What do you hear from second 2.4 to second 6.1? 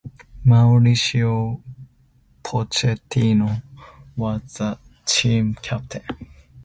Pochettino was the team captain.